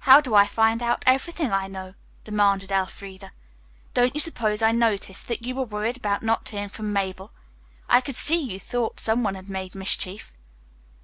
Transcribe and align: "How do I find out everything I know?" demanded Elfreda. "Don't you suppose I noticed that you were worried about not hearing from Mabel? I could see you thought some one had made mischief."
"How 0.00 0.20
do 0.20 0.34
I 0.34 0.44
find 0.44 0.82
out 0.82 1.04
everything 1.06 1.52
I 1.52 1.68
know?" 1.68 1.94
demanded 2.24 2.72
Elfreda. 2.72 3.30
"Don't 3.94 4.12
you 4.12 4.18
suppose 4.18 4.60
I 4.60 4.72
noticed 4.72 5.28
that 5.28 5.42
you 5.42 5.54
were 5.54 5.62
worried 5.62 5.96
about 5.96 6.24
not 6.24 6.48
hearing 6.48 6.68
from 6.68 6.92
Mabel? 6.92 7.30
I 7.88 8.00
could 8.00 8.16
see 8.16 8.40
you 8.40 8.58
thought 8.58 8.98
some 8.98 9.22
one 9.22 9.36
had 9.36 9.48
made 9.48 9.76
mischief." 9.76 10.32